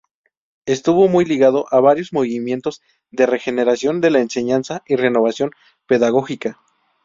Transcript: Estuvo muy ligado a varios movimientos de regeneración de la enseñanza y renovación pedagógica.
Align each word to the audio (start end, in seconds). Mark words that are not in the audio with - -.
Estuvo 0.65 1.07
muy 1.09 1.25
ligado 1.25 1.67
a 1.69 1.79
varios 1.79 2.11
movimientos 2.11 2.81
de 3.11 3.27
regeneración 3.27 4.01
de 4.01 4.09
la 4.09 4.19
enseñanza 4.19 4.81
y 4.87 4.95
renovación 4.95 5.51
pedagógica. 5.85 6.59